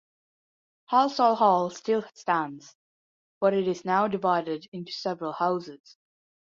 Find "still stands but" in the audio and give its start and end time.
1.69-3.53